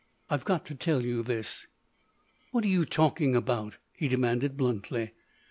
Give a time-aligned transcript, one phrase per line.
[0.31, 1.67] I've got to tell you this!"
[2.49, 5.11] "What are you talking about?" he demanded bluntly.